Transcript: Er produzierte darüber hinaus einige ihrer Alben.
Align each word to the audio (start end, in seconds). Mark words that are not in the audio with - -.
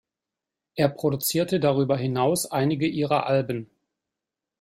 Er 0.73 0.89
produzierte 0.89 1.59
darüber 1.59 1.95
hinaus 1.95 2.47
einige 2.49 2.87
ihrer 2.87 3.27
Alben. 3.27 3.69